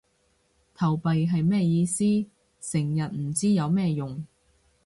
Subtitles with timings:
[0.73, 2.03] 投幣係咩意思？
[2.59, 4.25] 成日唔知有咩用